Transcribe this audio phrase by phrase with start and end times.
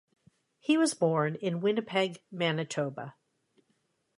[0.57, 3.13] He was born in Winnipeg, Manitoba.